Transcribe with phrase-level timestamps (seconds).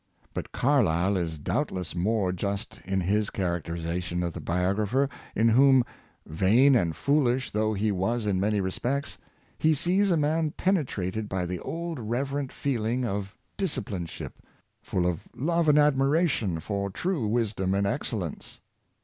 [0.33, 5.83] But Carlyle is doubtless more just in his characterization of the biographer, in whom—
[6.25, 9.19] vain and foolish though he was in many respects—
[9.59, 14.39] he sees a man penetrated by the old reverent feeling of discipleship,
[14.81, 18.59] full of love and admiration for true wisdom and excel lence.